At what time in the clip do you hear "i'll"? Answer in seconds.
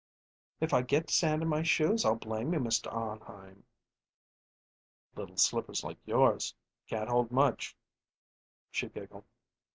2.05-2.15